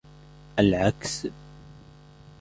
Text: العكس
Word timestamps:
العكس 0.59 1.31